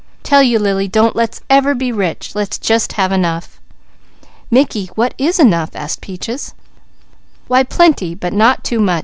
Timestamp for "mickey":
4.49-4.87